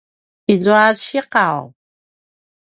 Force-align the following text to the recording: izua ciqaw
izua 0.53 0.85
ciqaw 1.03 1.59